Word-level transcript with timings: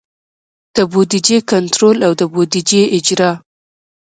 د 0.75 0.77
بودیجې 0.91 1.37
کنټرول 1.51 1.97
او 2.07 2.11
د 2.19 2.21
بودیجې 2.33 2.83
اجرا. 2.97 3.31